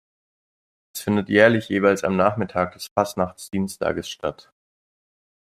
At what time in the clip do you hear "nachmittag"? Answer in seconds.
2.17-2.71